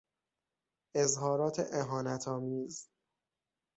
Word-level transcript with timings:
اظهارات 0.95 1.59
اهانتآمیز 1.59 2.89